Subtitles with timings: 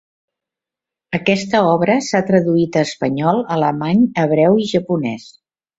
[1.17, 5.33] Aquesta obra s'ha traduït a espanyol, alemany, hebreu i japonès.